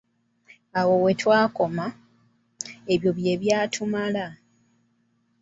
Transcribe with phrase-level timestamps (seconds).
[0.79, 1.85] Awo we byakoma,
[2.93, 4.25] ebyo bye byatumala.